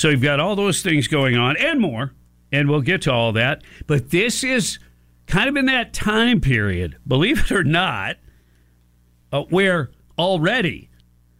[0.00, 2.14] So you've got all those things going on and more,
[2.50, 3.62] and we'll get to all that.
[3.86, 4.78] But this is
[5.26, 8.16] kind of in that time period, believe it or not,
[9.30, 10.88] uh, where already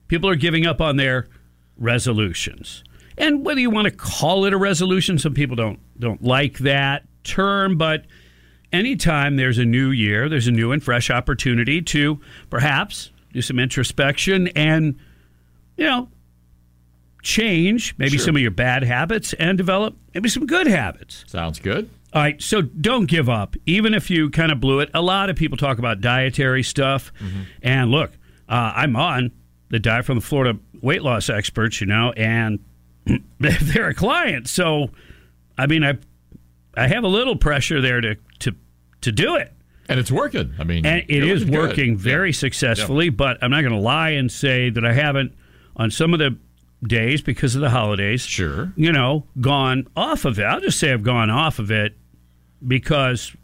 [0.08, 1.26] people are giving up on their
[1.78, 2.84] resolutions.
[3.16, 7.04] And whether you want to call it a resolution, some people don't don't like that
[7.24, 8.04] term, but
[8.74, 12.20] anytime there's a new year, there's a new and fresh opportunity to
[12.50, 15.00] perhaps do some introspection and
[15.78, 16.10] you know
[17.22, 18.26] change maybe Sure.
[18.26, 21.24] some of your bad habits and develop maybe some good habits.
[21.26, 21.88] Sounds good.
[22.12, 24.90] All right, so don't give up, even if you kind of blew it.
[24.94, 27.12] A lot of people talk about dietary stuff,
[27.62, 28.10] and look,
[28.48, 29.30] uh, I'm on
[29.68, 32.58] the diet from the Florida weight loss experts, you know, and
[33.38, 34.90] they're a client, so
[35.56, 35.98] I mean, I
[36.76, 38.54] I have a little pressure there to to
[39.02, 39.52] to do it.
[39.88, 40.52] And it's working.
[40.58, 41.60] I mean, And it is looking good.
[41.68, 45.34] working very successfully, but I'm not going to lie and say that I haven't
[45.76, 46.36] on some of the
[46.82, 48.22] days because of the holidays.
[48.22, 48.72] Sure.
[48.76, 50.44] You know, gone off of it.
[50.44, 51.96] I'll just say I've gone off of it
[52.66, 53.34] because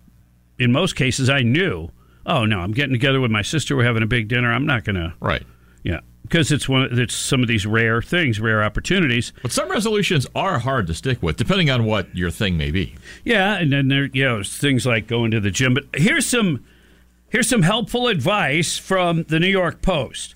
[0.59, 1.91] in most cases I knew,
[2.25, 4.53] oh no, I'm getting together with my sister, we're having a big dinner.
[4.53, 5.43] I'm not going to Right.
[5.83, 6.01] Yeah.
[6.23, 9.33] Because it's one of- it's some of these rare things, rare opportunities.
[9.43, 12.97] But some resolutions are hard to stick with, depending on what your thing may be.
[13.25, 15.75] Yeah, and then there, you know, things like going to the gym.
[15.75, 16.65] But here's some
[17.29, 20.35] here's some helpful advice from the New York Post.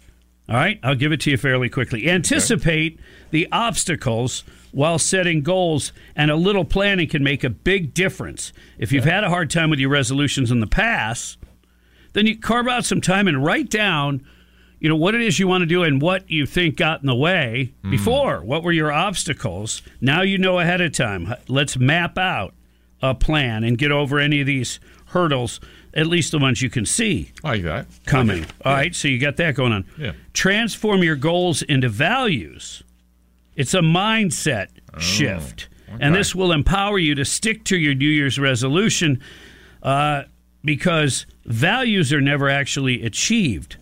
[0.51, 2.11] All right, I'll give it to you fairly quickly.
[2.11, 2.99] Anticipate
[3.31, 8.53] the obstacles while setting goals, and a little planning can make a big difference.
[8.77, 11.39] If you've had a hard time with your resolutions in the past,
[12.15, 14.27] then you carve out some time and write down
[14.81, 17.07] you know what it is you want to do and what you think got in
[17.07, 17.91] the way hmm.
[17.91, 18.43] before.
[18.43, 19.83] What were your obstacles?
[20.01, 21.35] Now you know ahead of time.
[21.49, 22.55] Let's map out
[23.03, 25.61] a plan and get over any of these hurdles
[25.95, 28.45] at least the ones you can see like that coming.
[28.65, 29.85] All right so you got that going on.
[29.99, 30.13] Yeah.
[30.33, 32.83] transform your goals into values.
[33.57, 34.69] It's a mindset
[34.99, 35.69] shift.
[35.99, 39.21] And Oh, this will empower you to stick to your new year's resolution
[39.83, 40.23] uh,
[40.65, 43.77] because values are never actually achieved.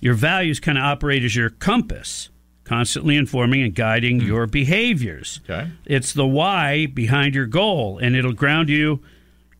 [0.00, 2.28] Your values kind of operate as your compass,
[2.64, 5.40] constantly informing and guiding your behaviors.
[5.48, 5.70] Okay.
[5.86, 9.00] It's the why behind your goal, and it'll ground you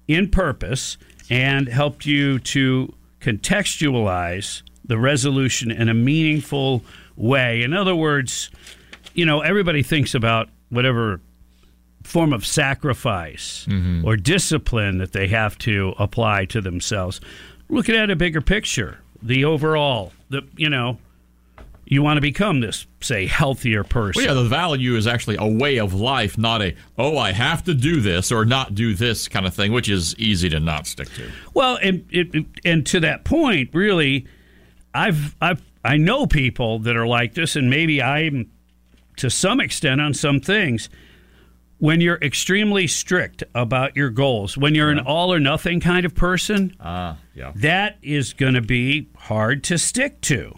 [0.09, 0.99] in purpose
[1.31, 6.83] and help you to contextualize the resolution in a meaningful
[7.17, 7.63] way.
[7.63, 8.51] In other words,
[9.15, 11.21] you know, everybody thinks about whatever
[12.03, 14.05] form of sacrifice mm-hmm.
[14.05, 17.21] or discipline that they have to apply to themselves.
[17.69, 20.99] Looking at a bigger picture, the overall, the you know,
[21.85, 24.25] you want to become this, say, healthier person.
[24.25, 27.65] Well, yeah, the value is actually a way of life, not a, oh, I have
[27.65, 30.87] to do this or not do this kind of thing, which is easy to not
[30.87, 31.31] stick to.
[31.55, 34.27] Well, and it, and to that point, really,
[34.95, 38.51] I've I've I know people that are like this, and maybe I'm
[39.17, 40.89] to some extent on some things.
[41.79, 46.15] When you're extremely strict about your goals, when you're an all or nothing kind of
[46.15, 47.51] person, Ah, yeah.
[47.57, 50.55] that is going to be hard to stick to.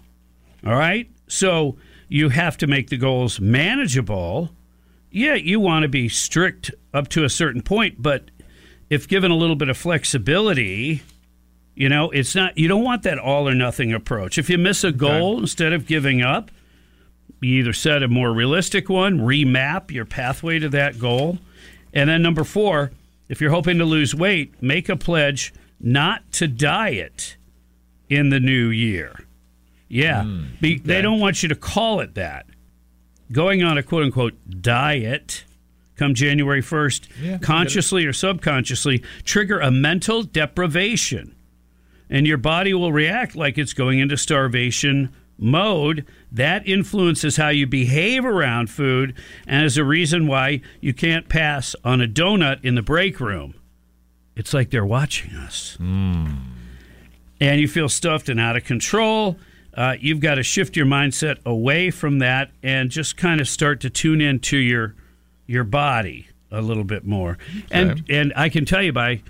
[0.67, 1.11] All right?
[1.35, 1.77] So
[2.09, 4.51] you have to make the goals manageable.
[5.11, 8.31] Yeah, you want to be strict up to a certain point, but
[8.89, 11.03] if given a little bit of flexibility,
[11.75, 14.39] you know, it's not, you don't want that all or nothing approach.
[14.39, 16.51] If you miss a goal, instead of giving up,
[17.41, 21.39] you either set a more realistic one, remap your pathway to that goal.
[21.93, 22.93] And then number four,
[23.29, 27.37] if you're hoping to lose weight, make a pledge not to diet
[28.09, 29.25] in the new year.
[29.89, 30.25] Yeah.
[30.61, 32.47] Be, They don't want you to call it that.
[33.33, 35.45] Going on a quote unquote diet
[35.97, 37.43] come January 1st, Yeah, I get it.
[37.43, 41.35] consciously or subconsciously, trigger a mental deprivation.
[42.11, 47.67] And your body will react like it's going into starvation mode, that influences how you
[47.67, 49.15] behave around food
[49.47, 53.55] and is a reason why you can't pass on a donut in the break room.
[54.37, 55.77] It's like they're watching us.
[55.81, 56.41] And
[57.41, 59.39] you feel stuffed and out of control.
[59.77, 63.81] Uh, you've got to shift your mindset away from that and just kind of start
[63.81, 64.95] to tune into your
[65.47, 67.39] your body a little bit more.
[67.71, 69.23] And and I can tell you by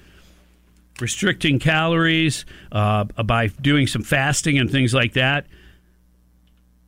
[1.00, 5.46] restricting calories, uh, by doing some fasting and things like that,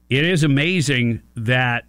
[0.08, 1.84] it is amazing that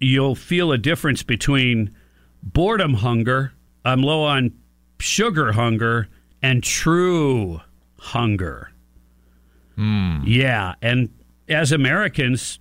[0.00, 1.94] you'll feel a difference between
[2.42, 3.52] boredom hunger,
[3.84, 4.52] I'm low on
[5.00, 6.08] sugar hunger,
[6.42, 7.60] and true
[7.98, 8.70] hunger.
[9.78, 10.74] Yeah.
[10.82, 11.10] And
[11.48, 12.58] as Americans,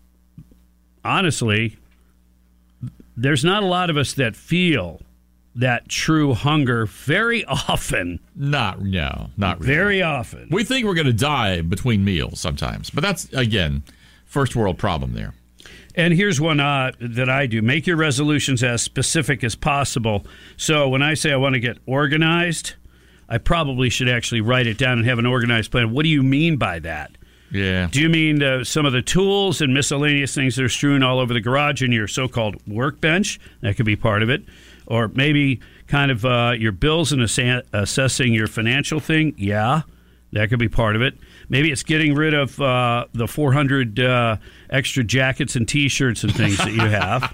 [1.04, 1.78] honestly,
[3.16, 5.02] there's not a lot of us that feel
[5.56, 8.20] that true hunger very often.
[8.36, 9.74] Not no, not really.
[9.74, 10.48] Very often.
[10.52, 13.84] We think we're going to die between meals sometimes, but that's again
[14.26, 15.34] first world problem there.
[15.96, 20.28] And here's one uh, that I do make your resolutions as specific as possible.
[20.56, 22.76] So when I say I want to get organized,
[23.30, 25.92] I probably should actually write it down and have an organized plan.
[25.92, 27.12] What do you mean by that?
[27.52, 27.88] Yeah.
[27.90, 31.20] Do you mean uh, some of the tools and miscellaneous things that are strewn all
[31.20, 33.40] over the garage in your so called workbench?
[33.62, 34.44] That could be part of it.
[34.86, 39.34] Or maybe kind of uh, your bills and assessing your financial thing?
[39.38, 39.82] Yeah,
[40.34, 41.16] that could be part of it.
[41.50, 44.38] Maybe it's getting rid of uh, the 400 uh,
[44.70, 47.34] extra jackets and T-shirts and things that you have,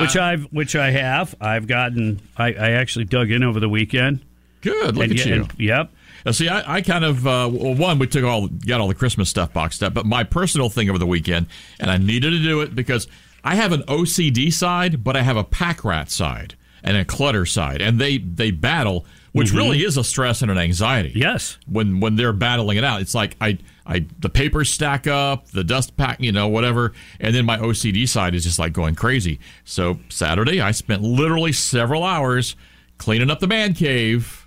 [0.00, 1.34] which I've which I have.
[1.40, 2.20] I've gotten.
[2.36, 4.20] I, I actually dug in over the weekend.
[4.64, 4.96] Good.
[4.96, 5.34] Look And at you.
[5.34, 5.90] and- yep.
[6.26, 8.94] Now, see, I, I kind of uh, well, one we took all got all the
[8.94, 11.46] Christmas stuff boxed up, but my personal thing over the weekend,
[11.78, 13.06] and I needed to do it because
[13.44, 17.44] I have an OCD side, but I have a pack rat side and a clutter
[17.44, 19.56] side, and they they battle, which Mhm.
[19.56, 21.12] really is a stress and an anxiety.
[21.14, 25.50] Yes, when when they're battling it out, it's like I I the papers stack up,
[25.50, 28.94] the dust pack, you know, whatever, and then my OCD side is just like going
[28.94, 29.40] crazy.
[29.66, 32.56] So Saturday, I spent literally several hours
[32.96, 34.43] cleaning up the man cave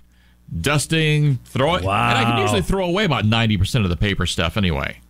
[0.60, 1.82] dusting, throw it.
[1.82, 5.00] And I can usually throw away about ninety percent of the paper stuff anyway.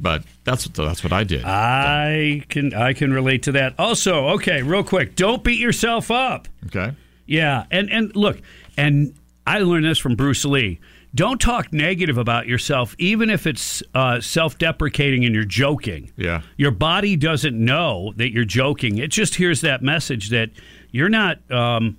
[0.00, 1.44] But that's that's what I did.
[1.44, 3.74] I can I can relate to that.
[3.78, 6.48] Also, okay, real quick, don't beat yourself up.
[6.66, 6.94] Okay.
[7.26, 8.40] Yeah, and and look,
[8.76, 9.14] and
[9.46, 10.78] I learned this from Bruce Lee.
[11.14, 16.12] Don't talk negative about yourself, even if it's uh, self-deprecating and you're joking.
[16.16, 16.42] Yeah.
[16.58, 18.98] Your body doesn't know that you're joking.
[18.98, 20.50] It just hears that message that
[20.90, 21.96] you're not, um,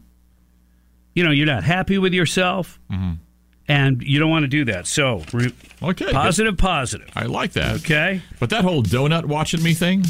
[1.19, 2.79] you know, you're not happy with yourself,
[3.67, 4.87] and you don't want to do that.
[4.87, 6.11] So, re- Okay.
[6.13, 7.09] positive, positive.
[7.15, 7.75] I like that.
[7.81, 8.21] Okay.
[8.39, 10.01] But that whole donut watching me thing,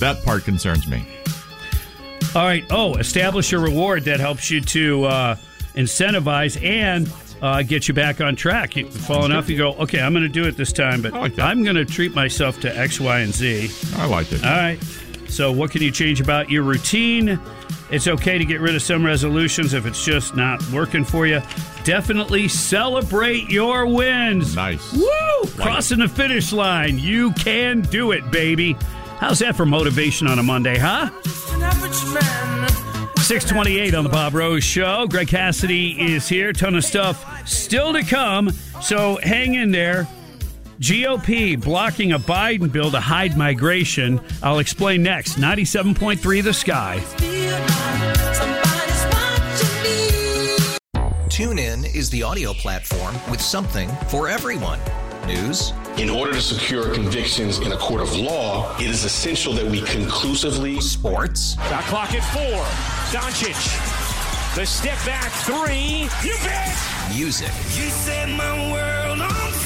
[0.00, 1.04] that part concerns me.
[2.36, 2.64] All right.
[2.70, 5.36] Oh, establish a reward that helps you to uh,
[5.74, 7.10] incentivize and
[7.42, 8.76] uh, get you back on track.
[8.76, 11.64] You fall enough, you go, okay, I'm going to do it this time, but I'm
[11.64, 13.70] going to treat myself to X, Y, and Z.
[13.96, 14.44] I like it.
[14.44, 14.78] All right.
[15.28, 17.38] So, what can you change about your routine?
[17.90, 21.40] It's okay to get rid of some resolutions if it's just not working for you.
[21.84, 24.56] Definitely celebrate your wins.
[24.56, 24.92] Nice.
[24.92, 25.50] Woo!
[25.56, 26.98] Crossing the finish line.
[26.98, 28.76] You can do it, baby.
[29.18, 31.10] How's that for motivation on a Monday, huh?
[33.26, 35.06] 628 on the Bob Rose Show.
[35.08, 36.52] Greg Cassidy is here.
[36.52, 38.50] Ton of stuff still to come.
[38.82, 40.06] So hang in there.
[40.80, 44.20] GOP blocking a Biden bill to hide migration.
[44.42, 45.38] I'll explain next.
[45.38, 47.02] 97.3 The Sky.
[51.28, 54.78] TuneIn is the audio platform with something for everyone.
[55.26, 55.72] News.
[55.98, 59.80] In order to secure convictions in a court of law, it is essential that we
[59.82, 60.80] conclusively.
[60.80, 61.54] Sports.
[61.68, 62.62] Shot clock at four.
[63.18, 63.56] Doncic.
[64.54, 66.08] The step back three.
[66.26, 66.76] You bet.
[67.14, 67.48] Music.
[67.74, 69.65] You set my world on fire.